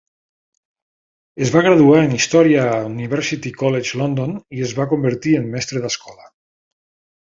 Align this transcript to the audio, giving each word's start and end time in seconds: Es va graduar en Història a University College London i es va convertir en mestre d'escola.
Es 1.47 1.51
va 1.57 1.63
graduar 1.67 1.99
en 2.07 2.15
Història 2.17 2.65
a 2.71 2.81
University 2.89 3.55
College 3.63 4.03
London 4.03 4.37
i 4.61 4.67
es 4.69 4.77
va 4.83 4.91
convertir 4.97 5.39
en 5.45 5.49
mestre 5.57 5.87
d'escola. 5.89 6.31